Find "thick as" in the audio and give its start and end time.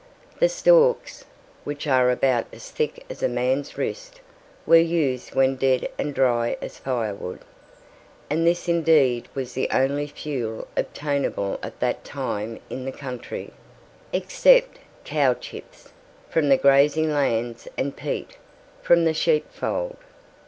2.71-3.21